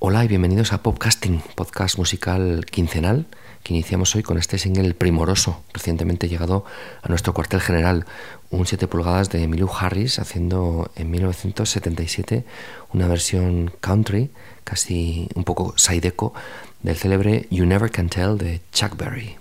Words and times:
Hola 0.00 0.24
y 0.24 0.28
bienvenidos 0.28 0.72
a 0.72 0.82
Popcasting, 0.82 1.40
podcast 1.54 1.98
musical 1.98 2.66
quincenal 2.68 3.26
que 3.62 3.74
iniciamos 3.74 4.16
hoy 4.16 4.24
con 4.24 4.38
este 4.38 4.58
single 4.58 4.94
primoroso, 4.94 5.62
recientemente 5.72 6.28
llegado 6.28 6.64
a 7.02 7.08
nuestro 7.10 7.32
cuartel 7.32 7.60
general, 7.60 8.04
un 8.50 8.66
7 8.66 8.88
pulgadas 8.88 9.30
de 9.30 9.44
Emilio 9.44 9.70
Harris 9.72 10.18
haciendo 10.18 10.90
en 10.96 11.08
1977 11.12 12.44
una 12.92 13.06
versión 13.06 13.72
country, 13.80 14.30
casi 14.64 15.28
un 15.36 15.44
poco 15.44 15.74
saideco, 15.76 16.34
del 16.82 16.96
célebre 16.96 17.46
You 17.50 17.66
Never 17.66 17.92
Can 17.92 18.08
Tell 18.08 18.36
de 18.36 18.62
Chuck 18.72 18.96
Berry. 18.96 19.36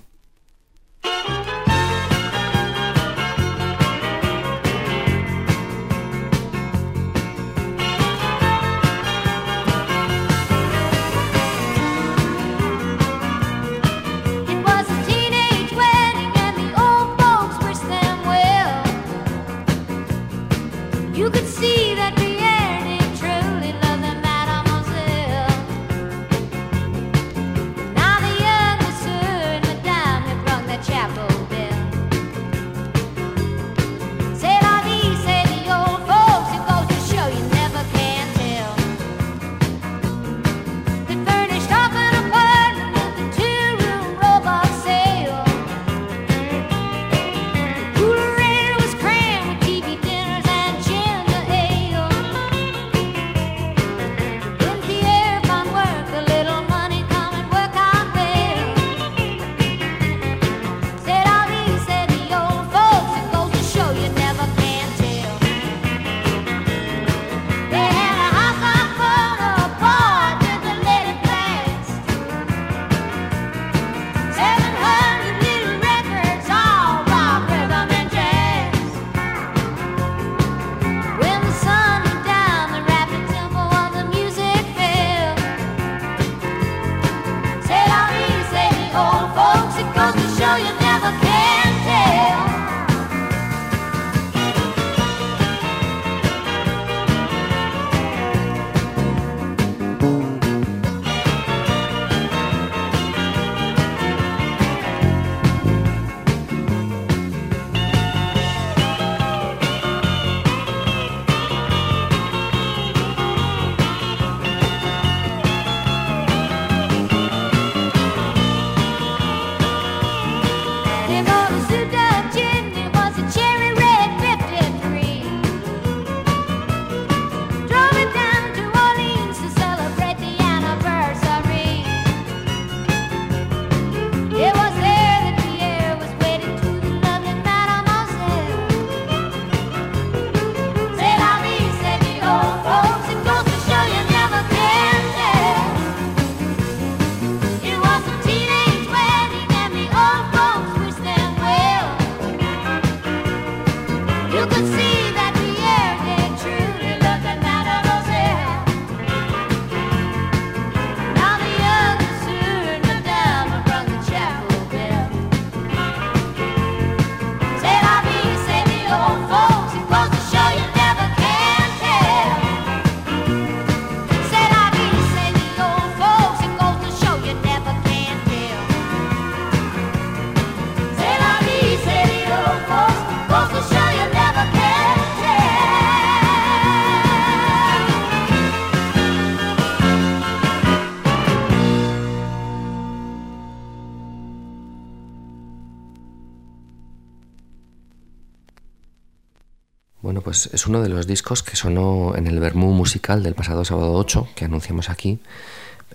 Es 200.47 200.65
uno 200.65 200.81
de 200.81 200.89
los 200.89 201.07
discos 201.07 201.43
que 201.43 201.55
sonó 201.55 202.15
en 202.15 202.25
el 202.25 202.39
Bermú 202.39 202.71
musical 202.73 203.21
del 203.21 203.35
pasado 203.35 203.63
sábado 203.65 203.93
8, 203.93 204.29
que 204.35 204.45
anunciamos 204.45 204.89
aquí, 204.89 205.19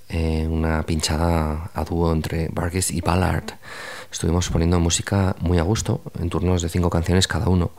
eh, 0.08 0.46
una 0.48 0.84
pinchada 0.84 1.70
a 1.75 1.84
dúo 1.84 2.12
entre 2.12 2.48
Vargas 2.52 2.90
y 2.90 3.00
Ballard. 3.00 3.52
Estuvimos 4.12 4.48
poniendo 4.50 4.78
música 4.78 5.34
muy 5.40 5.58
a 5.58 5.62
gusto, 5.62 6.02
en 6.20 6.31
turnos 6.31 6.62
de 6.62 6.69
cinco 6.69 6.90
canciones 6.90 7.26
cada 7.26 7.48
uno. 7.48 7.72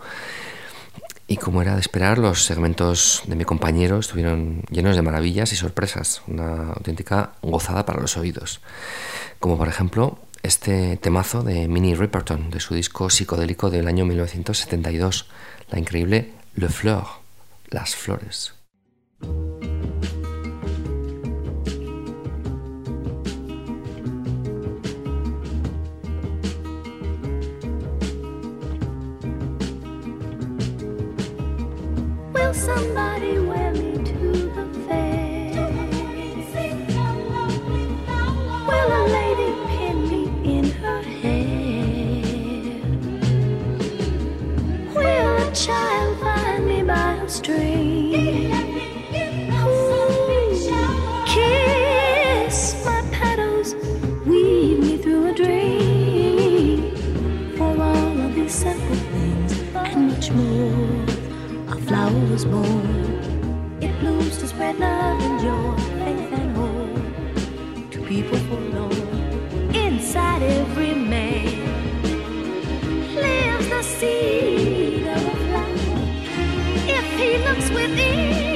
Y 1.27 1.37
como 1.37 1.61
era 1.61 1.75
de 1.75 1.81
esperar, 1.81 2.17
los 2.17 2.43
segmentos 2.43 3.21
de 3.27 3.35
mi 3.35 3.45
compañero 3.45 3.99
estuvieron 3.99 4.63
llenos 4.69 4.95
de 4.95 5.01
maravillas 5.01 5.53
y 5.53 5.55
sorpresas, 5.55 6.21
una 6.27 6.73
auténtica 6.73 7.33
gozada 7.41 7.85
para 7.85 8.01
los 8.01 8.17
oídos. 8.17 8.61
Como 9.39 9.57
por 9.57 9.67
ejemplo 9.67 10.19
este 10.43 10.97
temazo 10.97 11.43
de 11.43 11.67
Minnie 11.67 11.95
Riperton, 11.95 12.49
de 12.49 12.59
su 12.59 12.73
disco 12.73 13.09
psicodélico 13.09 13.69
del 13.69 13.87
año 13.87 14.05
1972, 14.05 15.27
la 15.69 15.79
increíble 15.79 16.36
le 16.57 16.67
fleur, 16.67 17.21
las 17.71 17.93
flores. 17.93 18.53
Will 32.33 32.53
somebody 32.53 33.37
wear 33.37 33.71
me 33.73 33.93
to 34.03 34.31
the 34.55 34.65
fair? 34.87 35.69
Will 38.67 38.91
a 38.91 39.03
lady 39.07 39.49
pin 39.67 39.97
me 40.09 40.23
in 40.57 40.65
her 40.71 41.01
hair? 41.03 42.23
Will 44.95 45.37
a 45.37 45.51
child? 45.53 46.16
straight. 47.29 48.51
Ooh, 49.51 50.53
kiss 51.25 52.85
my 52.85 53.01
petals, 53.11 53.75
weave 54.25 54.79
me 54.79 54.97
through 54.97 55.27
a 55.27 55.33
dream. 55.33 56.95
For 57.57 57.81
all 57.81 58.21
of 58.21 58.35
these 58.35 58.53
simple 58.53 58.95
things 58.95 59.51
and 59.75 60.07
much 60.09 60.31
more, 60.31 61.05
a 61.73 61.75
flower 61.81 62.25
was 62.31 62.45
born. 62.45 63.77
It 63.81 63.99
blooms 63.99 64.37
to 64.37 64.47
spread 64.47 64.79
love 64.79 65.19
and 65.21 65.39
joy, 65.41 65.75
faith 65.99 66.31
and 66.31 66.55
hope 66.55 67.91
to 67.91 68.01
people 68.03 68.37
forlorn. 68.49 69.75
Inside 69.75 70.43
every 70.43 70.93
man 70.93 71.45
lives 73.15 73.67
the 73.69 73.81
seed. 73.83 74.36
Alguna 77.19 78.46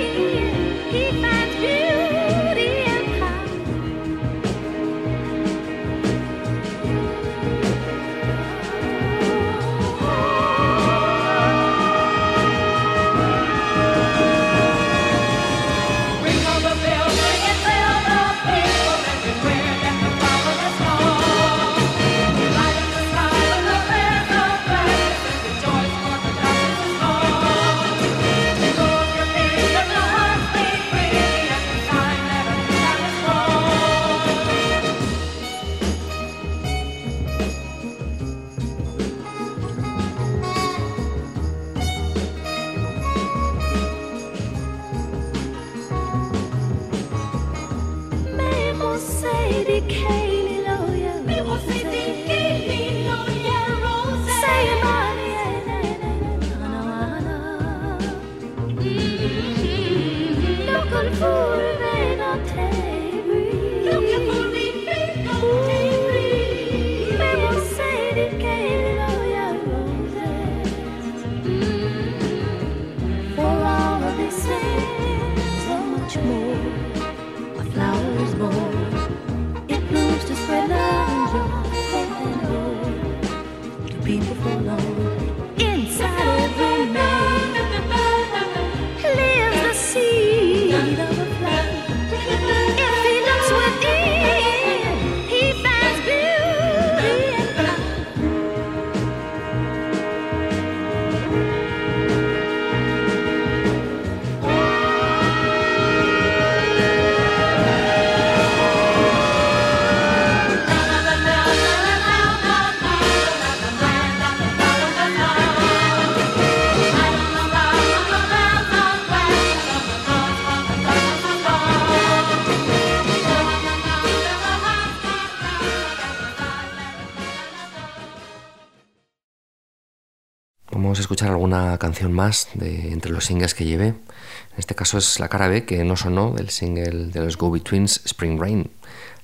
más 132.09 132.50
de 132.53 132.92
entre 132.92 133.12
los 133.12 133.25
singles 133.25 133.53
que 133.53 133.65
llevé. 133.65 133.88
En 133.88 134.57
este 134.57 134.75
caso 134.75 134.98
es 134.98 135.19
la 135.19 135.30
cara 135.30 135.48
B 135.48 135.65
que 135.65 135.83
no 135.83 135.95
sonó 135.95 136.31
del 136.31 136.50
single 136.50 137.07
de 137.07 137.19
los 137.21 137.38
Go 137.38 137.51
Betweens 137.51 138.01
Spring 138.06 138.39
Rain. 138.39 138.69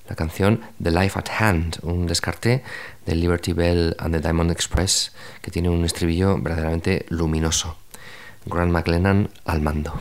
La 0.08 0.16
canción 0.16 0.62
The 0.82 0.90
Life 0.90 1.18
at 1.18 1.28
Hand, 1.38 1.78
un 1.82 2.06
descarte 2.06 2.62
de 3.04 3.14
Liberty 3.14 3.52
Bell 3.52 3.94
and 3.98 4.14
the 4.14 4.20
Diamond 4.20 4.50
Express 4.50 5.12
que 5.42 5.50
tiene 5.50 5.68
un 5.68 5.84
estribillo 5.84 6.38
verdaderamente 6.38 7.04
luminoso. 7.10 7.76
Grant 8.46 8.72
McLennan 8.72 9.30
al 9.44 9.60
mando. 9.60 10.00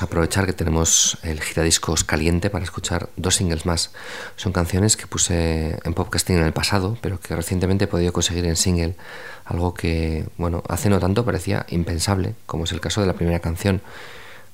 Aprovechar 0.00 0.46
que 0.46 0.52
tenemos 0.52 1.18
el 1.22 1.40
giradiscos 1.40 2.04
caliente 2.04 2.50
para 2.50 2.64
escuchar 2.64 3.08
dos 3.16 3.36
singles 3.36 3.66
más. 3.66 3.90
Son 4.36 4.52
canciones 4.52 4.96
que 4.96 5.06
puse 5.06 5.78
en 5.84 5.94
podcasting 5.94 6.38
en 6.38 6.44
el 6.44 6.52
pasado, 6.52 6.96
pero 7.00 7.20
que 7.20 7.36
recientemente 7.36 7.84
he 7.84 7.88
podido 7.88 8.12
conseguir 8.12 8.44
en 8.46 8.56
single, 8.56 8.96
algo 9.44 9.74
que, 9.74 10.26
bueno, 10.38 10.62
hace 10.68 10.90
no 10.90 11.00
tanto 11.00 11.24
parecía 11.24 11.66
impensable, 11.68 12.34
como 12.46 12.64
es 12.64 12.72
el 12.72 12.80
caso 12.80 13.00
de 13.00 13.06
la 13.06 13.14
primera 13.14 13.40
canción, 13.40 13.82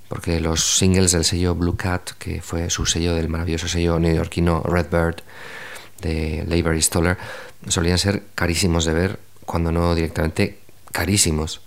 porque 0.08 0.40
los 0.40 0.78
singles 0.78 1.12
del 1.12 1.24
sello 1.24 1.54
Blue 1.54 1.76
Cat, 1.76 2.10
que 2.18 2.42
fue 2.42 2.70
su 2.70 2.86
sello 2.86 3.14
del 3.14 3.28
maravilloso 3.28 3.68
sello 3.68 3.98
neoyorquino 3.98 4.62
Redbird 4.64 5.22
de 6.00 6.44
Labor 6.46 6.80
Stoller, 6.82 7.18
solían 7.68 7.98
ser 7.98 8.22
carísimos 8.34 8.84
de 8.84 8.94
ver, 8.94 9.18
cuando 9.44 9.72
no 9.72 9.94
directamente 9.94 10.58
carísimos. 10.92 11.60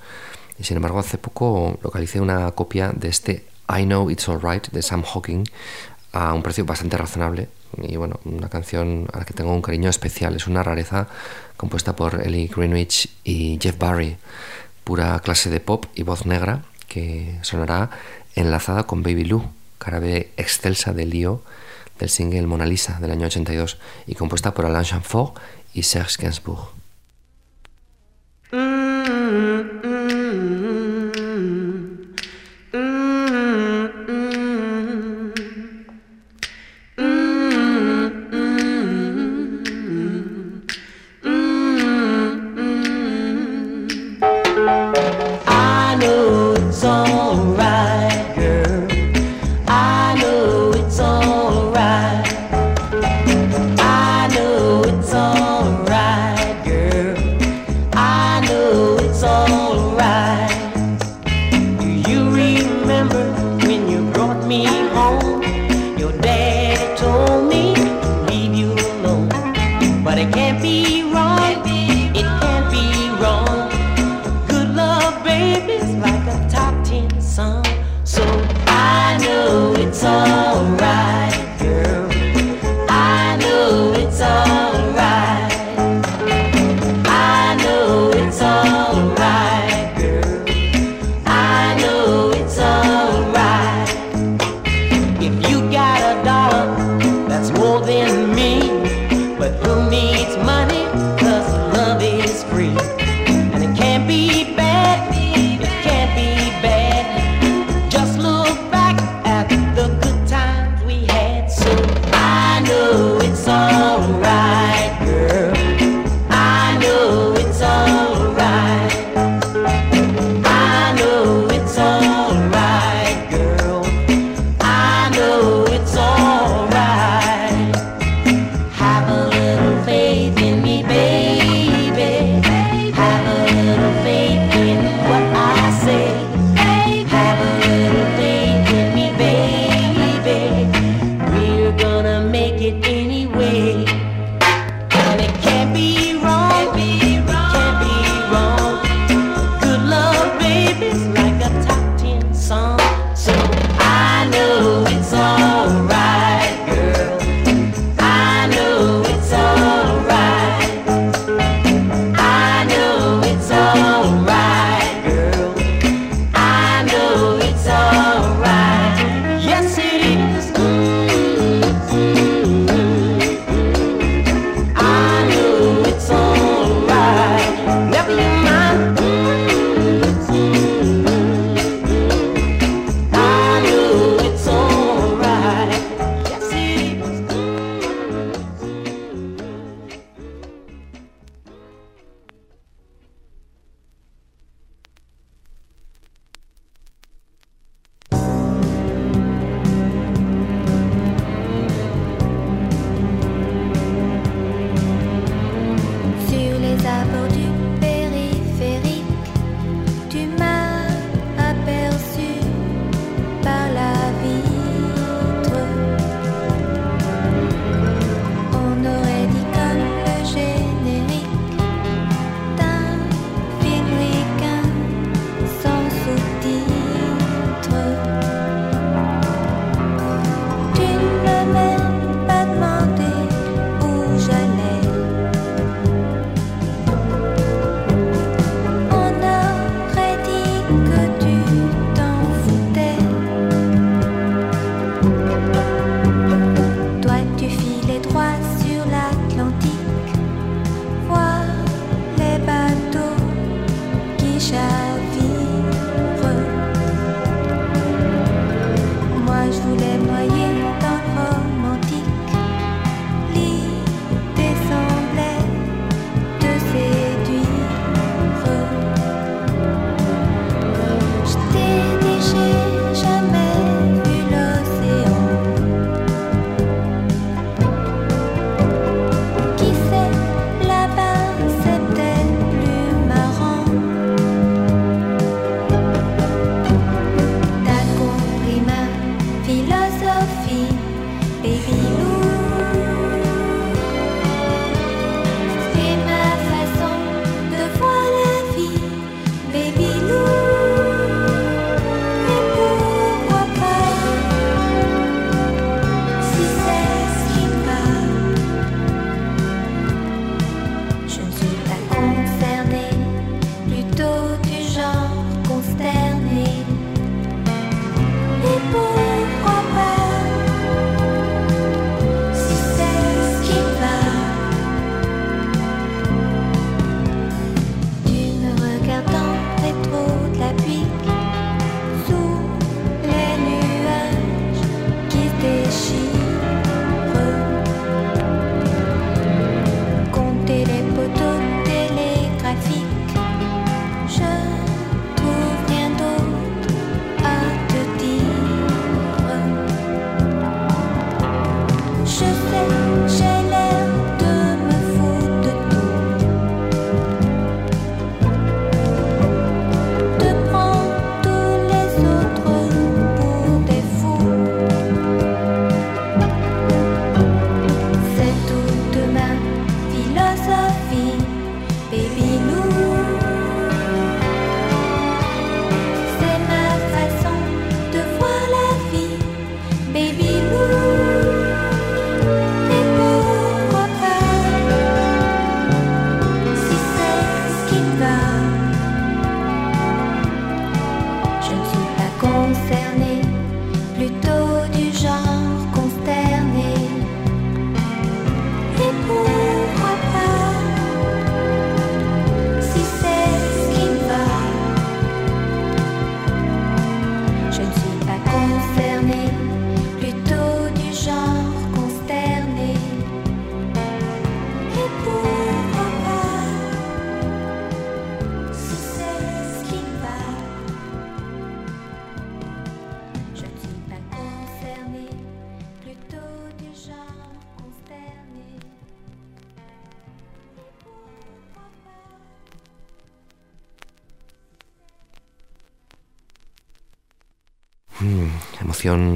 Y 0.57 0.65
sin 0.65 0.75
embargo, 0.75 0.99
hace 0.99 1.17
poco 1.17 1.79
localicé 1.81 2.19
una 2.19 2.51
copia 2.51 2.91
de 2.93 3.07
este 3.07 3.48
I 3.69 3.83
Know 3.83 4.09
It's 4.09 4.27
Alright 4.27 4.69
de 4.71 4.81
Sam 4.81 5.03
Hawking 5.03 5.45
a 6.11 6.33
un 6.33 6.41
precio 6.41 6.65
bastante 6.65 6.97
razonable. 6.97 7.49
Y 7.77 7.95
bueno, 7.97 8.19
una 8.25 8.49
canción 8.49 9.07
a 9.13 9.19
la 9.19 9.25
que 9.25 9.33
tengo 9.33 9.53
un 9.53 9.61
cariño 9.61 9.89
especial. 9.89 10.35
Es 10.35 10.47
una 10.47 10.63
rareza 10.63 11.07
compuesta 11.55 11.95
por 11.95 12.25
Ellie 12.25 12.47
Greenwich 12.47 13.09
y 13.23 13.59
Jeff 13.61 13.77
Barry. 13.77 14.17
Pura 14.83 15.19
clase 15.19 15.49
de 15.49 15.59
pop 15.59 15.85
y 15.93 16.03
voz 16.03 16.25
negra 16.25 16.63
que 16.87 17.37
sonará 17.43 17.91
enlazada 18.35 18.83
con 18.83 19.03
Baby 19.03 19.25
Lou, 19.25 19.43
cara 19.77 19.99
excelsa 20.37 20.93
de 20.93 21.05
lío 21.05 21.43
del 21.99 22.09
single 22.09 22.47
Mona 22.47 22.65
Lisa 22.65 22.99
del 22.99 23.11
año 23.11 23.27
82 23.27 23.77
y 24.07 24.15
compuesta 24.15 24.53
por 24.53 24.65
Alain 24.65 24.85
Chamfort 24.85 25.37
y 25.73 25.83
Serge 25.83 26.23
Gainsbourg. 26.23 26.78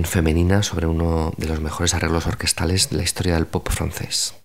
Femenina 0.05 0.63
sobre 0.63 0.87
uno 0.87 1.33
de 1.37 1.47
los 1.47 1.61
mejores 1.61 1.93
arreglos 1.93 2.27
orquestales 2.27 2.89
de 2.89 2.97
la 2.97 3.03
historia 3.03 3.35
del 3.35 3.47
pop 3.47 3.69
francés. 3.69 4.42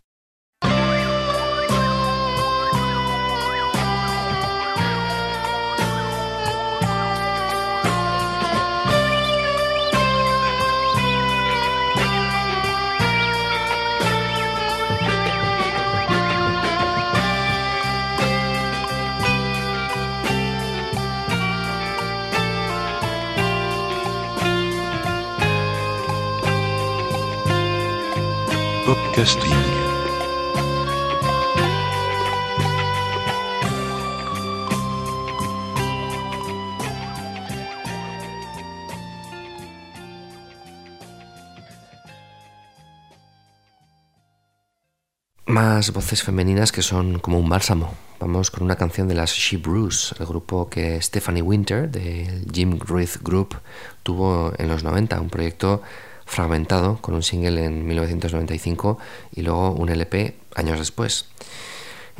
Más 45.46 45.92
voces 45.92 46.22
femeninas 46.22 46.70
que 46.70 46.83
son 46.83 47.18
como 47.18 47.40
un 47.40 47.48
bálsamo. 47.48 47.92
Vamos 48.20 48.52
con 48.52 48.62
una 48.62 48.76
canción 48.76 49.09
de 49.09 49.14
las 49.14 49.33
She 49.33 49.57
Bruce, 49.57 50.14
el 50.20 50.26
grupo 50.26 50.70
que 50.70 51.02
Stephanie 51.02 51.42
Winter 51.42 51.90
del 51.90 52.46
Jim 52.52 52.78
Reed 52.78 53.11
Group 53.22 53.57
tuvo 54.04 54.52
en 54.57 54.68
los 54.68 54.85
90, 54.85 55.20
un 55.20 55.28
proyecto 55.28 55.83
fragmentado 56.29 56.99
con 57.01 57.14
un 57.14 57.23
single 57.23 57.64
en 57.64 57.87
1995 57.87 58.99
y 59.35 59.43
luego 59.43 59.73
un 59.73 59.88
LP 59.88 60.37
años 60.55 60.79
después. 60.79 61.27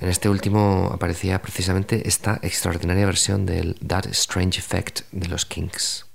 En 0.01 0.09
este 0.09 0.29
último 0.29 0.90
aparecía 0.92 1.42
precisamente 1.42 2.09
esta 2.09 2.38
extraordinaria 2.42 3.07
versión 3.07 3.47
del 3.47 3.75
That 3.87 4.07
Strange 4.07 4.61
Effect 4.61 5.03
de 5.12 5.29
los 5.29 5.44
Kinks. 5.44 6.07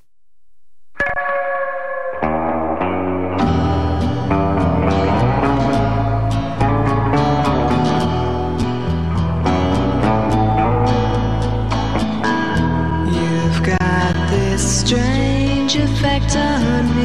strange 14.83 15.75
effect 15.75 16.35
on 16.35 17.02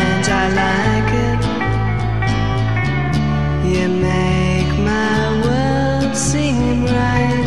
and 0.00 0.24
I 0.26 0.44
like 0.62 1.12
it. 1.28 1.42
You 3.72 3.88
make 3.88 4.72
my 4.78 5.40
world 5.44 6.16
seem 6.16 6.84
right, 6.84 7.46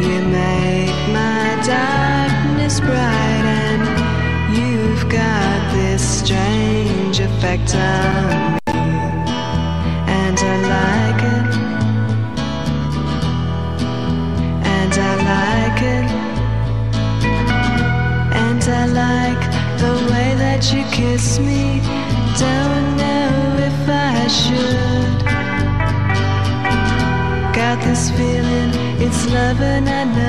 you 0.00 0.20
make 0.22 0.98
my 1.12 1.44
darkness 1.64 2.80
bright, 2.80 3.46
and 3.62 3.82
you've 4.56 5.08
got 5.08 5.72
this 5.72 6.02
strange 6.20 7.20
effect 7.20 7.74
on 7.74 8.42
me. 8.42 8.47
Kiss 20.98 21.38
me. 21.38 21.80
Don't 22.44 22.86
know 23.02 23.30
if 23.70 23.80
I 23.88 24.26
should. 24.40 25.18
Got 27.58 27.78
this 27.86 28.10
feeling, 28.16 28.70
it's 29.04 29.22
love 29.30 29.60
and 29.60 29.88
I 29.88 30.02
know 30.16 30.27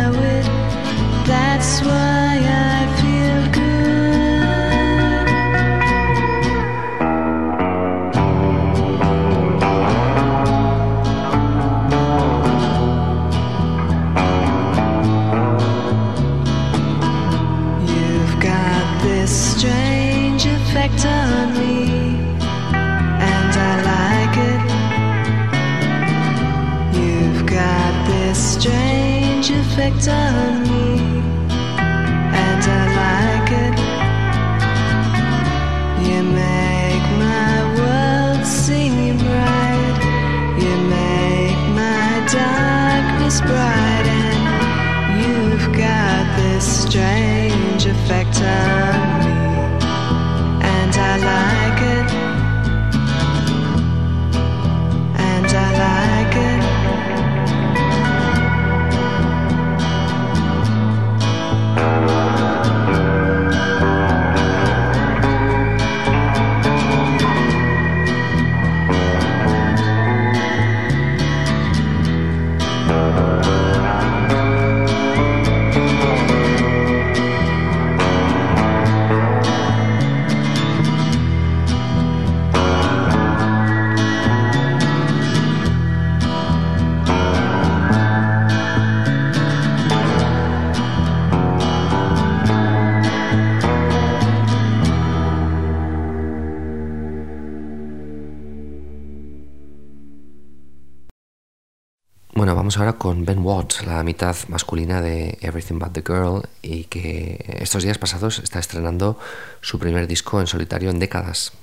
Vamos 102.69 102.77
ahora 102.77 102.99
con 102.99 103.25
Ben 103.25 103.39
Watts, 103.39 103.84
la 103.88 104.03
mitad 104.03 104.36
masculina 104.47 105.01
de 105.01 105.39
Everything 105.41 105.79
But 105.79 105.91
the 105.91 106.03
Girl, 106.05 106.47
y 106.62 106.84
que 106.84 107.43
estos 107.60 107.82
días 107.82 107.97
pasados 107.97 108.38
está 108.38 108.60
estrenando 108.60 109.17
su 109.60 109.79
primer 109.79 110.05
disco 110.05 110.39
en 110.39 110.45
solitario 110.45 110.91
en 110.91 110.99
décadas. 110.99 111.53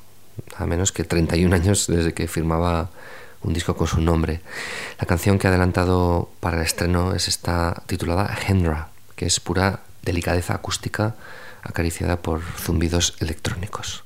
a 0.56 0.66
menos 0.66 0.90
que 0.90 1.04
31 1.04 1.54
años 1.54 1.86
desde 1.86 2.12
que 2.12 2.26
firmaba 2.26 2.90
un 3.42 3.52
disco 3.52 3.76
con 3.76 3.86
su 3.86 4.00
nombre. 4.00 4.40
La 4.98 5.06
canción 5.06 5.38
que 5.38 5.46
ha 5.46 5.50
adelantado 5.50 6.28
para 6.40 6.56
el 6.56 6.64
estreno 6.64 7.14
es 7.14 7.28
esta 7.28 7.84
titulada 7.86 8.36
Hendra, 8.44 8.88
que 9.14 9.26
es 9.26 9.38
pura 9.38 9.82
delicadeza 10.02 10.54
acústica 10.54 11.14
acariciada 11.62 12.16
por 12.16 12.42
zumbidos 12.42 13.14
electrónicos. 13.20 14.05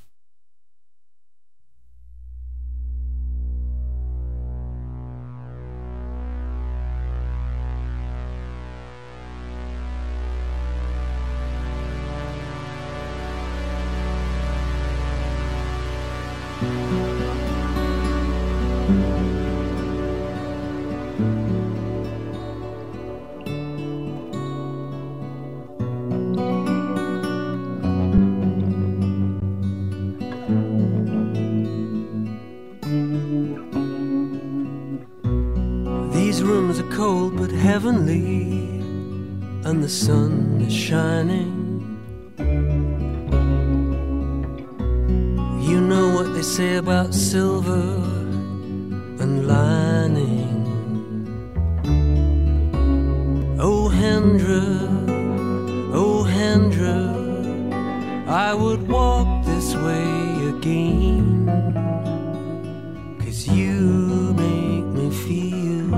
Cause 63.20 63.46
you 63.48 64.35
make 64.35 64.85
me 64.98 65.11
feel 65.11 65.94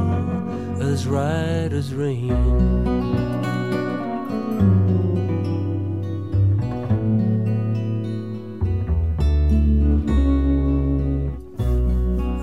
as 0.82 1.06
right 1.06 1.72
as 1.72 1.94
rain. 1.94 2.32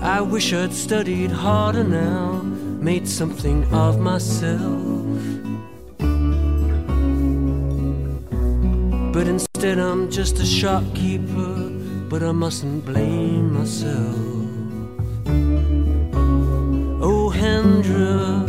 I 0.02 0.20
wish 0.22 0.52
I'd 0.52 0.72
studied 0.72 1.30
harder 1.30 1.84
now, 1.84 2.42
made 2.42 3.08
something 3.08 3.64
of 3.72 3.98
myself. 4.00 4.90
But 9.12 9.28
instead, 9.28 9.78
I'm 9.78 10.10
just 10.10 10.38
a 10.38 10.44
shopkeeper 10.46 11.69
but 12.10 12.24
I 12.24 12.32
mustn't 12.32 12.84
blame 12.84 13.54
myself. 13.54 14.16
Oh, 17.00 17.30
Hendra, 17.32 18.44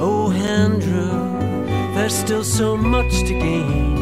oh, 0.00 0.28
Hendra, 0.34 1.94
there's 1.94 2.12
still 2.12 2.42
so 2.42 2.76
much 2.76 3.12
to 3.28 3.34
gain. 3.46 3.94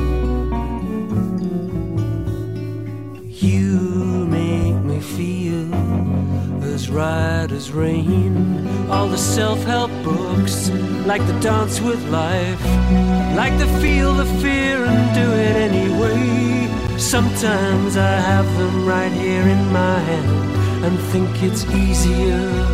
You 3.28 3.78
make 4.38 4.82
me 4.90 5.00
feel 5.00 5.74
as 6.64 6.88
right 6.88 7.52
as 7.52 7.72
rain. 7.72 8.66
All 8.90 9.06
the 9.06 9.18
self 9.18 9.62
help 9.64 9.90
books, 10.02 10.70
like 11.04 11.24
the 11.26 11.38
dance 11.40 11.78
with 11.82 12.02
life, 12.08 12.64
like 13.36 13.58
the 13.58 13.68
feel 13.82 14.14
the 14.14 14.24
fear 14.40 14.86
and 14.86 15.14
do 15.14 15.30
it 15.30 15.56
anyway. 15.56 16.61
Sometimes 17.02 17.96
I 17.96 18.20
have 18.20 18.46
them 18.56 18.86
right 18.86 19.12
here 19.12 19.42
in 19.42 19.72
my 19.72 19.98
hand 19.98 20.84
and 20.84 20.98
think 21.10 21.42
it's 21.42 21.64
easier 21.66 22.71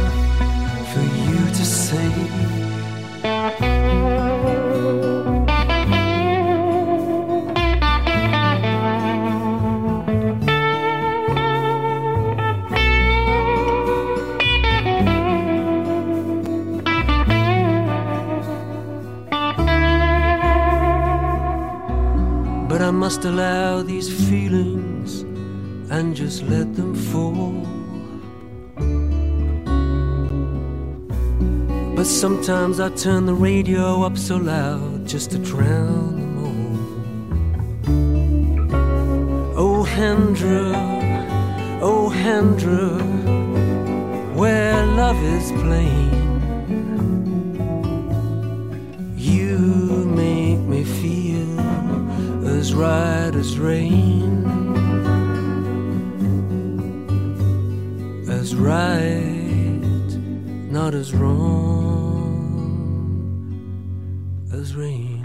must 23.08 23.24
allow 23.24 23.80
these 23.82 24.10
feelings 24.28 25.22
and 25.90 26.14
just 26.14 26.42
let 26.42 26.74
them 26.74 26.94
fall. 26.94 27.64
But 31.96 32.04
sometimes 32.04 32.80
I 32.80 32.90
turn 32.90 33.24
the 33.24 33.32
radio 33.32 34.02
up 34.02 34.18
so 34.18 34.36
loud 34.36 35.06
just 35.06 35.30
to 35.30 35.38
drown 35.38 36.16
them 36.20 36.38
all. 36.44 36.78
Oh, 39.56 39.84
Hendra, 39.96 40.74
oh, 41.80 42.10
Hendra, 42.14 43.00
where 44.36 44.84
love 44.84 45.16
is 45.24 45.50
playing. 45.62 46.27
As 53.38 53.56
rain, 53.56 54.44
as 58.28 58.56
right, 58.56 60.10
not 60.72 60.92
as 60.92 61.14
wrong 61.14 62.34
as 64.52 64.74
rain. 64.74 65.22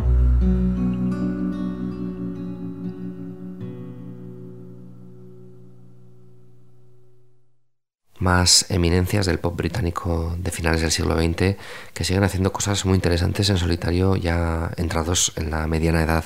Más 8.19 8.67
eminencias 8.69 9.26
del 9.26 9.39
pop 9.39 9.58
británico 9.58 10.36
de 10.38 10.52
finales 10.52 10.82
del 10.82 10.91
siglo 10.91 11.15
XX 11.17 11.58
que 11.93 12.04
siguen 12.04 12.23
haciendo 12.23 12.54
cosas 12.54 12.86
muy 12.86 12.93
interesantes 12.93 13.49
en 13.49 13.58
solitario 13.58 14.15
ya 14.15 14.71
entrados 14.78 15.34
en 15.36 15.49
la 15.49 15.65
mediana 15.65 16.04
edad. 16.04 16.26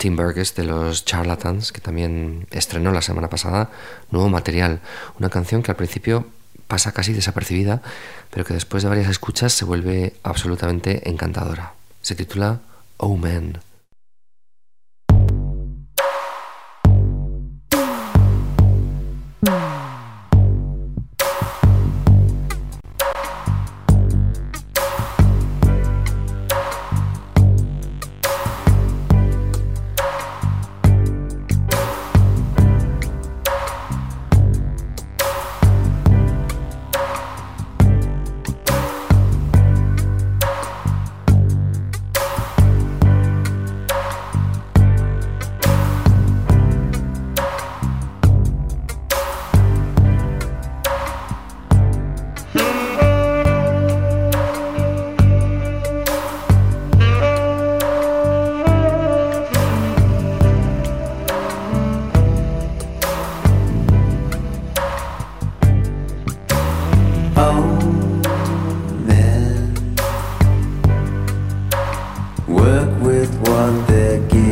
Tim 0.00 0.16
Burgess 0.16 0.54
de 0.54 0.64
los 0.64 1.04
Charlatans, 1.04 1.72
que 1.72 1.82
también 1.82 2.46
estrenó 2.52 2.90
la 2.90 3.02
semana 3.02 3.28
pasada 3.28 3.70
nuevo 4.10 4.30
material, 4.30 4.80
una 5.18 5.28
canción 5.28 5.62
que 5.62 5.72
al 5.72 5.76
principio 5.76 6.26
pasa 6.68 6.92
casi 6.92 7.12
desapercibida, 7.12 7.82
pero 8.30 8.46
que 8.46 8.54
después 8.54 8.82
de 8.82 8.88
varias 8.88 9.10
escuchas 9.10 9.52
se 9.52 9.66
vuelve 9.66 10.14
absolutamente 10.22 11.06
encantadora. 11.10 11.74
Se 12.00 12.14
titula 12.14 12.60
Oh 12.96 13.18
Man. 13.18 13.60
the 73.68 74.18
gift. 74.30 74.49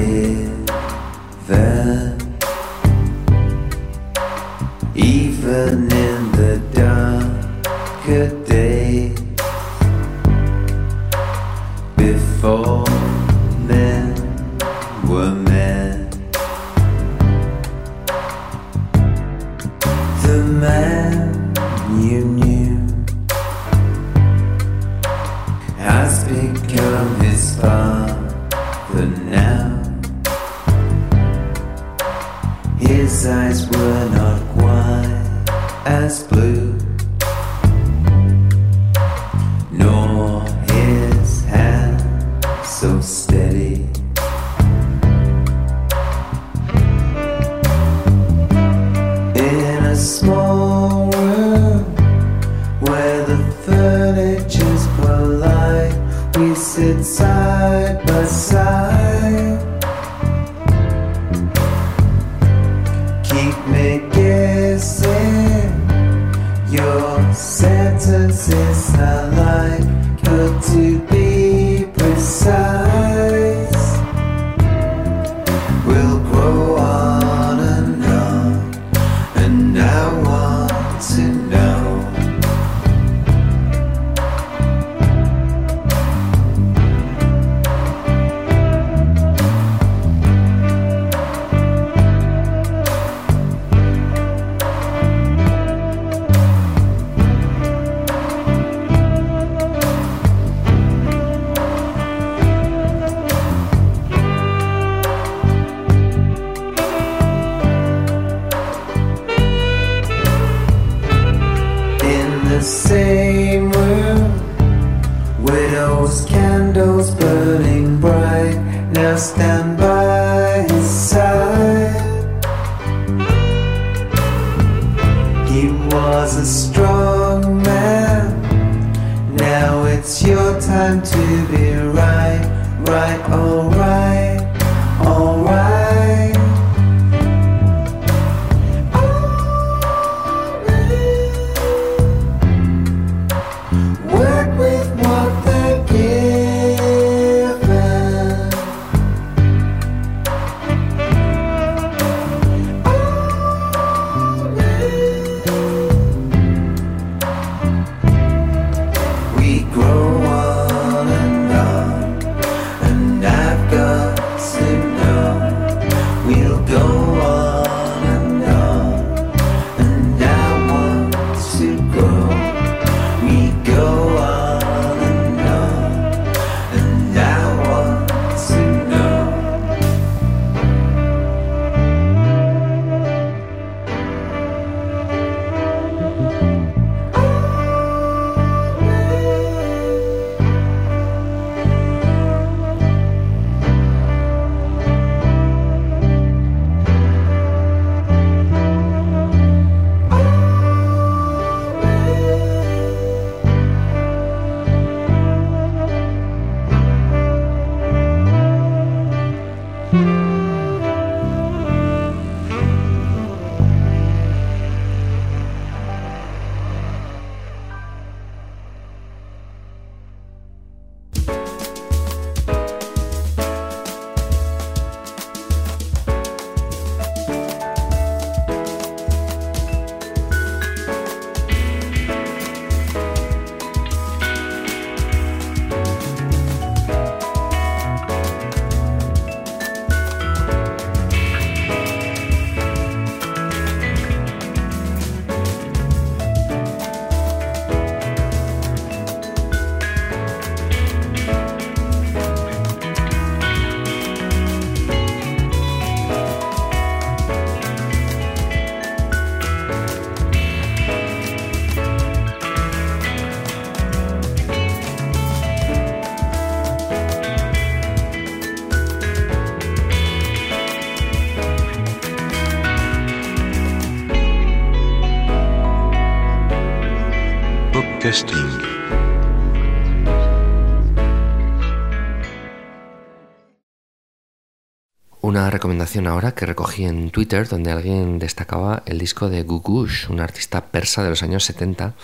Una 285.48 285.54
recomendación 285.54 286.06
ahora 286.06 286.32
que 286.32 286.44
recogí 286.44 286.84
en 286.84 287.08
Twitter 287.08 287.48
donde 287.48 287.70
alguien 287.70 288.18
destacaba 288.18 288.82
el 288.84 288.98
disco 288.98 289.30
de 289.30 289.44
Gugush, 289.44 290.10
un 290.10 290.20
artista 290.20 290.66
persa 290.66 291.02
de 291.02 291.08
los 291.08 291.22
años 291.22 291.42
70. 291.44 291.94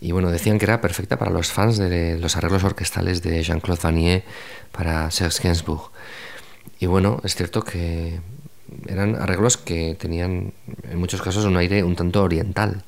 Y 0.00 0.12
bueno, 0.12 0.30
decían 0.30 0.60
que 0.60 0.66
era 0.66 0.80
perfecta 0.80 1.18
para 1.18 1.32
los 1.32 1.50
fans 1.50 1.76
de 1.76 2.20
los 2.20 2.36
arreglos 2.36 2.62
orquestales 2.62 3.20
de 3.20 3.42
Jean-Claude 3.42 3.80
Vanier 3.82 4.22
para 4.70 5.10
Serge 5.10 5.42
Gainsbourg. 5.42 5.90
Y 6.78 6.86
bueno, 6.86 7.20
es 7.24 7.34
cierto 7.34 7.64
que 7.64 8.20
eran 8.86 9.16
arreglos 9.16 9.56
que 9.56 9.96
tenían 9.98 10.52
en 10.88 10.98
muchos 11.00 11.20
casos 11.20 11.44
un 11.44 11.56
aire 11.56 11.82
un 11.82 11.96
tanto 11.96 12.22
oriental. 12.22 12.84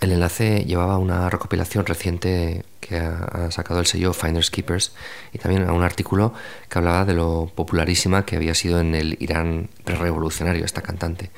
El 0.00 0.12
enlace 0.12 0.64
llevaba 0.64 0.98
una 0.98 1.30
recopilación 1.30 1.86
reciente 1.86 2.64
que 2.80 2.98
ha, 2.98 3.50
sacado 3.50 3.80
el 3.80 3.86
sello 3.86 4.12
Finders 4.12 4.50
Keepers 4.50 4.92
y 5.32 5.38
también 5.38 5.66
a 5.68 5.72
un 5.72 5.82
artículo 5.82 6.34
que 6.68 6.78
hablaba 6.78 7.04
de 7.04 7.14
lo 7.14 7.50
popularísima 7.54 8.26
que 8.26 8.36
había 8.36 8.54
sido 8.54 8.78
en 8.78 8.94
el 8.94 9.16
Irán 9.20 9.70
revolucionario 9.86 10.64
esta 10.64 10.82
cantante. 10.82 11.30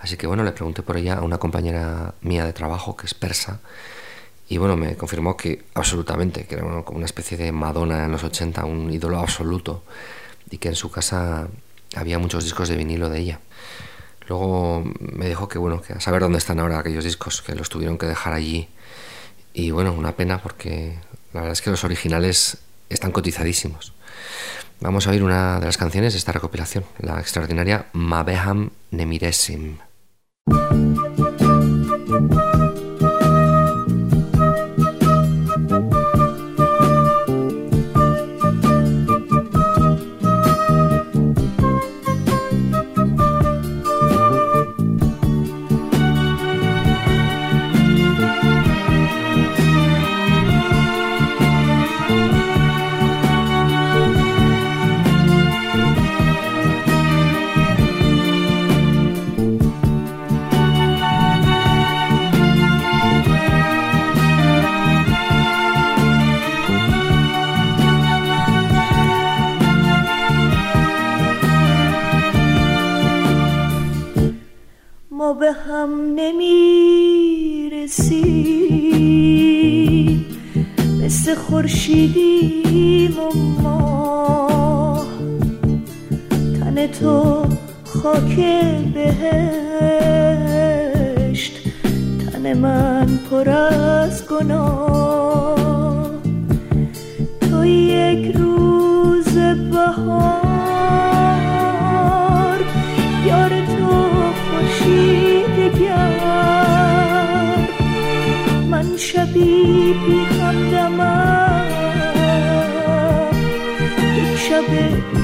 Así 0.00 0.16
que 0.16 0.26
bueno, 0.26 0.44
le 0.44 0.52
pregunté 0.52 0.82
por 0.82 0.96
ella 0.96 1.14
a 1.14 1.22
una 1.22 1.38
compañera 1.38 2.14
mía 2.22 2.44
de 2.46 2.52
trabajo 2.52 2.96
que 2.96 3.06
es 3.06 3.14
persa 3.14 3.60
y 4.48 4.58
bueno, 4.58 4.76
me 4.76 4.96
confirmó 4.96 5.36
que 5.36 5.64
absolutamente, 5.74 6.46
que 6.46 6.54
era 6.54 6.82
como 6.84 6.96
una 6.96 7.06
especie 7.06 7.36
de 7.36 7.50
Madonna 7.52 8.04
en 8.04 8.12
los 8.12 8.22
80, 8.22 8.64
un 8.64 8.92
ídolo 8.92 9.18
absoluto 9.18 9.82
y 10.50 10.58
que 10.58 10.68
en 10.68 10.76
su 10.76 10.90
casa 10.90 11.48
había 11.96 12.18
muchos 12.18 12.44
discos 12.44 12.68
de 12.68 12.76
vinilo 12.76 13.10
de 13.10 13.18
ella. 13.18 13.40
Luego 14.28 14.84
me 14.98 15.28
dijo 15.28 15.48
que 15.48 15.58
bueno, 15.58 15.80
que 15.80 15.92
a 15.92 16.00
saber 16.00 16.22
dónde 16.22 16.38
están 16.38 16.58
ahora 16.58 16.78
aquellos 16.78 17.04
discos, 17.04 17.42
que 17.42 17.54
los 17.54 17.68
tuvieron 17.68 17.98
que 17.98 18.06
dejar 18.06 18.32
allí. 18.32 18.68
Y 19.52 19.70
bueno, 19.70 19.92
una 19.92 20.16
pena 20.16 20.42
porque 20.42 20.98
la 21.32 21.40
verdad 21.40 21.52
es 21.52 21.62
que 21.62 21.70
los 21.70 21.84
originales 21.84 22.58
están 22.88 23.12
cotizadísimos. 23.12 23.92
Vamos 24.80 25.06
a 25.06 25.10
oír 25.10 25.22
una 25.22 25.58
de 25.58 25.66
las 25.66 25.78
canciones 25.78 26.12
de 26.12 26.18
esta 26.18 26.32
recopilación, 26.32 26.84
la 26.98 27.18
extraordinaria 27.18 27.86
Mabeham 27.92 28.70
Nemiresim. 28.90 29.78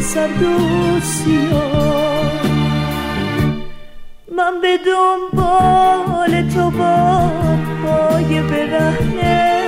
سرد 0.03 0.43
و 0.43 1.01
سیاه 1.01 2.43
من 4.37 4.61
به 4.63 4.79
دنبال 4.87 6.49
تو 6.49 6.71
با 6.71 7.31
پای 7.83 8.41
برهنه. 8.41 9.63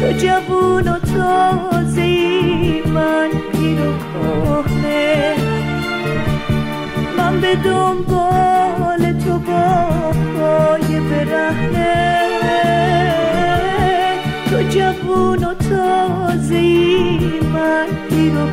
تو 0.00 0.12
جوون 0.12 0.88
و 0.88 0.98
تازه 0.98 2.08
من 2.86 3.28
پیر 3.52 3.80
و 3.80 3.92
کهنه. 4.62 5.34
من 7.18 7.40
به 7.40 7.54
دنبال 7.54 9.12
تو 9.24 9.38
با 9.38 9.88
پای 10.36 11.00
برهنه. 11.00 12.29
جوون 14.70 15.44
و 15.44 15.54
تازه 15.54 16.62
من 17.54 17.86
پیر 18.08 18.34
و 18.34 18.46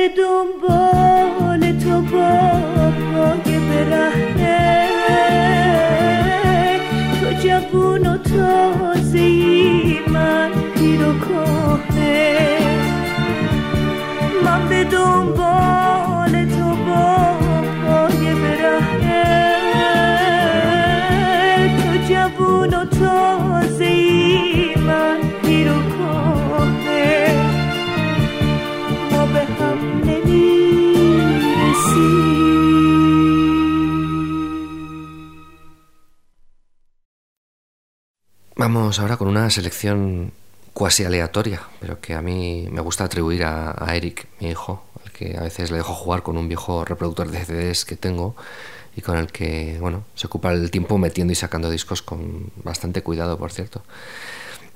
bedum 0.00 0.48
bo 0.62 0.89
Vamos 38.60 39.00
ahora 39.00 39.16
con 39.16 39.26
una 39.26 39.48
selección 39.48 40.32
cuasi 40.74 41.02
aleatoria, 41.02 41.62
pero 41.80 41.98
que 41.98 42.12
a 42.12 42.20
mí 42.20 42.68
me 42.70 42.82
gusta 42.82 43.04
atribuir 43.04 43.42
a, 43.42 43.96
Eric, 43.96 44.26
mi 44.38 44.50
hijo, 44.50 44.84
al 45.02 45.12
que 45.12 45.38
a 45.38 45.40
veces 45.40 45.70
le 45.70 45.78
dejo 45.78 45.94
jugar 45.94 46.22
con 46.22 46.36
un 46.36 46.46
viejo 46.46 46.84
reproductor 46.84 47.30
de 47.30 47.42
CDs 47.42 47.86
que 47.86 47.96
tengo 47.96 48.36
y 48.94 49.00
con 49.00 49.16
el 49.16 49.32
que, 49.32 49.78
bueno, 49.80 50.04
se 50.14 50.26
ocupa 50.26 50.52
el 50.52 50.70
tiempo 50.70 50.98
metiendo 50.98 51.32
y 51.32 51.36
sacando 51.36 51.70
discos 51.70 52.02
con 52.02 52.52
bastante 52.62 53.02
cuidado, 53.02 53.38
por 53.38 53.50
cierto. 53.50 53.82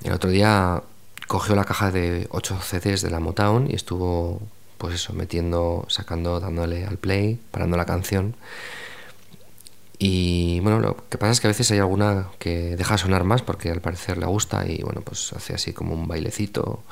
El 0.03 0.13
otro 0.13 0.31
día 0.31 0.81
cogió 1.27 1.55
la 1.55 1.65
caja 1.65 1.91
de 1.91 2.25
8 2.31 2.57
CDs 2.63 3.03
de 3.03 3.11
la 3.11 3.19
Motown 3.19 3.69
y 3.69 3.75
estuvo, 3.75 4.41
pues 4.79 4.95
eso, 4.95 5.13
metiendo, 5.13 5.85
sacando, 5.89 6.39
dándole 6.39 6.87
al 6.87 6.97
play, 6.97 7.39
parando 7.51 7.77
la 7.77 7.85
canción. 7.85 8.35
Y 9.97 10.59
bueno, 10.59 10.79
lo 10.79 10.97
que 11.09 11.17
pasa 11.17 11.31
es 11.31 11.39
que 11.39 11.47
a 11.47 11.51
veces 11.51 11.71
hay 11.71 11.79
alguna 11.79 12.27
que 12.39 12.75
deja 12.75 12.97
sonar 12.97 13.23
más 13.23 13.41
porque 13.41 13.69
al 13.71 13.81
parecer 13.81 14.17
le 14.17 14.25
gusta 14.25 14.65
y 14.67 14.81
bueno, 14.81 15.01
pues 15.01 15.31
hace 15.33 15.53
así 15.53 15.73
como 15.73 15.93
un 15.93 16.07
bailecito. 16.07 16.83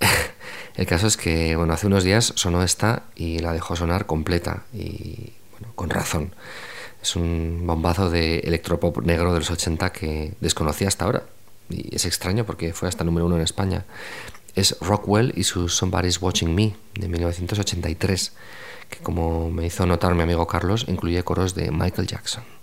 El 0.76 0.86
caso 0.86 1.06
es 1.06 1.16
que, 1.16 1.54
bueno, 1.56 1.72
hace 1.72 1.86
unos 1.86 2.02
días 2.02 2.32
sonó 2.36 2.62
esta 2.62 3.04
y 3.14 3.38
la 3.38 3.52
dejó 3.52 3.76
sonar 3.76 4.06
completa 4.06 4.64
y, 4.72 5.32
bueno, 5.52 5.68
con 5.74 5.90
razón. 5.90 6.34
Es 7.00 7.16
un 7.16 7.62
bombazo 7.64 8.10
de 8.10 8.38
electropop 8.40 9.04
negro 9.04 9.32
de 9.32 9.40
los 9.40 9.50
80 9.50 9.92
que 9.92 10.32
desconocía 10.40 10.88
hasta 10.88 11.04
ahora. 11.04 11.24
Y 11.68 11.94
es 11.94 12.06
extraño 12.06 12.44
porque 12.44 12.72
fue 12.72 12.88
hasta 12.88 13.04
número 13.04 13.26
uno 13.26 13.36
en 13.36 13.42
España. 13.42 13.84
Es 14.54 14.76
Rockwell 14.80 15.32
y 15.36 15.44
su 15.44 15.68
Somebody's 15.68 16.20
Watching 16.20 16.54
Me 16.54 16.74
de 16.94 17.08
1983 17.08 18.32
que 18.94 19.02
como 19.02 19.50
me 19.50 19.66
hizo 19.66 19.86
notar 19.86 20.14
mi 20.14 20.22
amigo 20.22 20.46
Carlos, 20.46 20.86
incluye 20.88 21.22
coros 21.24 21.54
de 21.54 21.70
Michael 21.70 22.06
Jackson. 22.06 22.53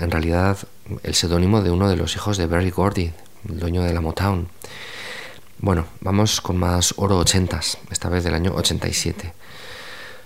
En 0.00 0.10
realidad 0.10 0.58
el 1.02 1.14
seudónimo 1.14 1.62
de 1.62 1.70
uno 1.70 1.88
de 1.88 1.96
los 1.96 2.14
hijos 2.16 2.36
de 2.36 2.46
Barry 2.46 2.70
Gordy, 2.70 3.12
el 3.48 3.58
dueño 3.58 3.82
de 3.82 3.92
la 3.92 4.00
Motown. 4.00 4.48
Bueno, 5.58 5.86
vamos 6.00 6.40
con 6.40 6.56
más 6.56 6.94
oro 6.96 7.18
ochentas, 7.18 7.78
esta 7.90 8.08
vez 8.08 8.24
del 8.24 8.34
año 8.34 8.54
87. 8.54 9.32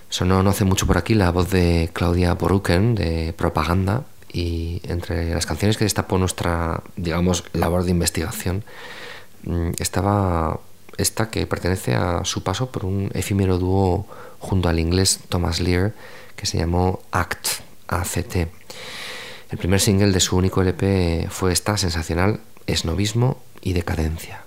Sonó 0.09 0.43
no 0.43 0.51
hace 0.51 0.65
mucho 0.65 0.87
por 0.87 0.97
aquí 0.97 1.15
la 1.15 1.31
voz 1.31 1.51
de 1.51 1.91
Claudia 1.93 2.35
Boruken 2.35 2.95
de 2.95 3.35
Propaganda 3.37 4.05
y 4.33 4.81
entre 4.85 5.35
las 5.35 5.47
canciones 5.47 5.77
que 5.77 5.85
destapó 5.85 6.19
nuestra, 6.19 6.83
digamos, 6.97 7.45
labor 7.53 7.85
de 7.85 7.91
investigación 7.91 8.65
mm, 9.43 9.71
estaba 9.79 10.61
esta 10.99 11.31
que 11.31 11.47
pertenece 11.49 11.97
a 11.97 12.25
su 12.25 12.45
paso 12.45 12.71
por 12.71 12.85
un 12.85 13.11
efímero 13.15 13.59
dúo 13.59 14.07
junto 14.39 14.69
al 14.69 14.79
inglés 14.79 15.19
Thomas 15.29 15.59
Lear 15.59 15.95
que 16.37 16.47
se 16.47 16.59
llamó 16.59 17.01
ACT, 17.11 17.49
ACT. 17.89 18.37
El 19.55 19.59
primer 19.59 19.79
single 19.79 20.11
de 20.11 20.19
su 20.19 20.37
único 20.37 20.63
LP 20.63 21.29
fue 21.31 21.53
esta 21.53 21.77
sensacional 21.77 22.41
Esnovismo 22.67 23.41
y 23.61 23.73
Decadencia. 23.73 24.44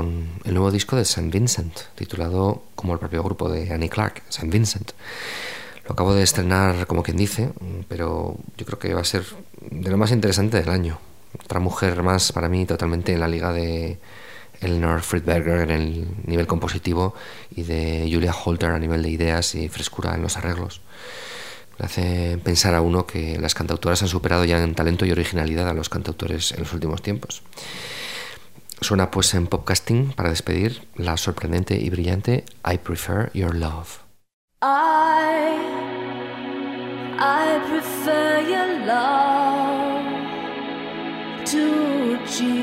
El 0.00 0.54
nuevo 0.54 0.70
disco 0.70 0.96
de 0.96 1.02
St. 1.02 1.28
Vincent, 1.30 1.72
titulado 1.94 2.62
como 2.74 2.92
el 2.92 2.98
propio 2.98 3.22
grupo 3.22 3.48
de 3.48 3.72
Annie 3.72 3.88
Clark, 3.88 4.22
St. 4.28 4.48
Vincent. 4.48 4.92
Lo 5.84 5.92
acabo 5.92 6.14
de 6.14 6.22
estrenar, 6.22 6.86
como 6.86 7.02
quien 7.02 7.16
dice, 7.16 7.50
pero 7.88 8.36
yo 8.56 8.66
creo 8.66 8.78
que 8.78 8.94
va 8.94 9.00
a 9.00 9.04
ser 9.04 9.24
de 9.70 9.90
lo 9.90 9.96
más 9.96 10.12
interesante 10.12 10.58
del 10.58 10.70
año. 10.70 10.98
Otra 11.44 11.60
mujer 11.60 12.02
más 12.02 12.32
para 12.32 12.48
mí 12.48 12.66
totalmente 12.66 13.12
en 13.12 13.20
la 13.20 13.28
liga 13.28 13.52
de 13.52 13.98
Eleanor 14.60 15.00
Friedberger 15.00 15.62
en 15.62 15.70
el 15.70 16.06
nivel 16.26 16.46
compositivo 16.46 17.14
y 17.50 17.62
de 17.62 18.08
Julia 18.12 18.34
Holter 18.34 18.70
a 18.70 18.78
nivel 18.78 19.02
de 19.02 19.10
ideas 19.10 19.54
y 19.54 19.68
frescura 19.68 20.14
en 20.14 20.22
los 20.22 20.36
arreglos. 20.36 20.80
Le 21.78 21.86
hace 21.86 22.38
pensar 22.44 22.74
a 22.74 22.82
uno 22.82 23.06
que 23.06 23.38
las 23.38 23.54
cantautoras 23.54 24.02
han 24.02 24.08
superado 24.08 24.44
ya 24.44 24.62
en 24.62 24.74
talento 24.74 25.06
y 25.06 25.12
originalidad 25.12 25.68
a 25.68 25.74
los 25.74 25.88
cantautores 25.88 26.52
en 26.52 26.60
los 26.60 26.72
últimos 26.74 27.00
tiempos. 27.00 27.42
Suena 28.80 29.10
pues 29.10 29.34
en 29.34 29.46
podcasting 29.46 30.12
para 30.12 30.30
despedir 30.30 30.88
la 30.96 31.16
sorprendente 31.16 31.76
y 31.76 31.90
brillante 31.90 32.44
I 32.64 32.78
Prefer 32.78 33.30
Your 33.34 33.54
Love. 33.54 34.00
I 37.22 37.60
prefer 37.68 38.40
your 38.48 38.86
love 38.86 40.06
to 41.44 42.16
Jesus. 42.26 42.60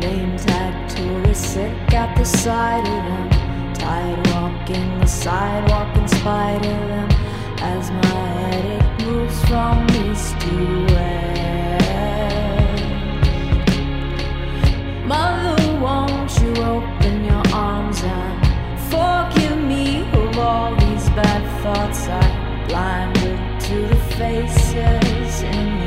Name 0.00 0.36
tag 0.36 0.88
tourists 0.88 1.54
sick 1.54 1.92
at 1.92 2.16
the 2.16 2.24
side 2.24 2.86
of 2.86 3.02
them. 3.08 3.74
Tide 3.74 4.26
walking 4.28 5.00
the 5.00 5.06
sidewalk 5.06 5.96
in 5.96 6.06
spite 6.06 6.64
of 6.64 6.88
them. 6.88 7.10
As 7.60 7.90
my 7.90 8.26
headache 8.38 9.06
moves 9.06 9.44
from 9.46 9.84
east 9.90 10.38
to 10.42 10.86
west. 10.94 11.18
Mother, 15.04 15.80
won't 15.80 16.30
you 16.40 16.52
open 16.62 17.24
your 17.24 17.42
arms 17.52 18.00
and 18.04 18.38
forgive 18.92 19.58
me 19.58 20.02
of 20.12 20.38
all 20.38 20.76
these 20.76 21.08
bad 21.10 21.42
thoughts 21.62 22.06
I 22.06 22.66
blinded 22.68 23.60
to 23.62 23.76
the 23.88 24.00
faces 24.16 25.42
in 25.42 25.77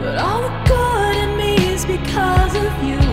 But 0.00 0.16
all 0.18 0.42
the 0.42 0.52
good 0.66 1.16
in 1.16 1.36
me 1.36 1.56
is 1.74 1.84
because 1.84 2.54
of 2.54 2.84
you. 2.84 3.07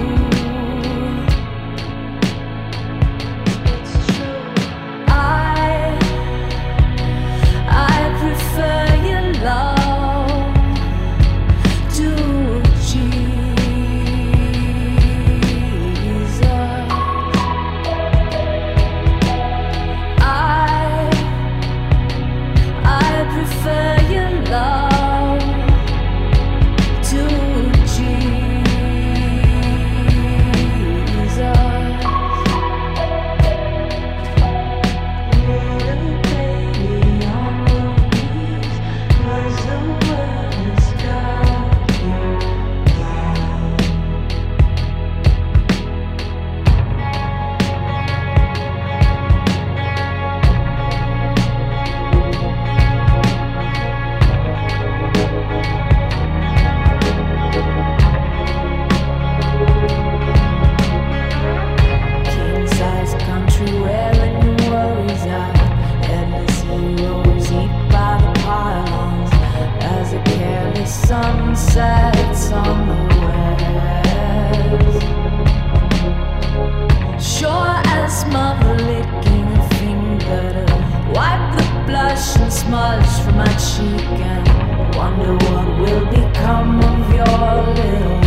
Smudge 82.65 83.23
from 83.23 83.37
my 83.37 83.53
cheek 83.57 84.19
and 84.31 84.95
wonder 84.95 85.33
what 85.45 85.67
will 85.79 86.05
become 86.05 86.79
of 86.79 87.13
your 87.13 87.73
little 87.75 88.24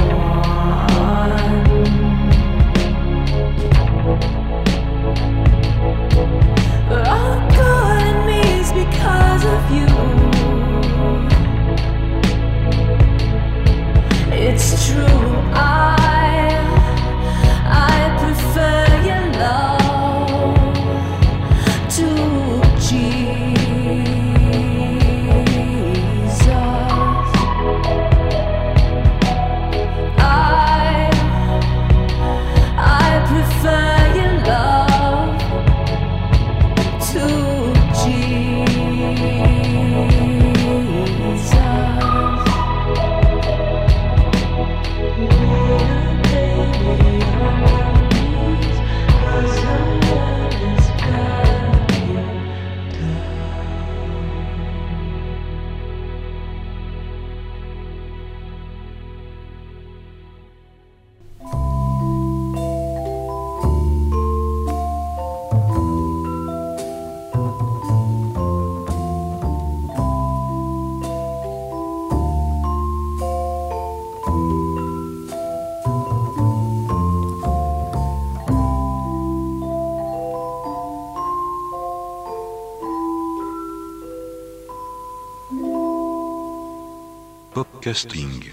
Podcasting. 87.88 88.47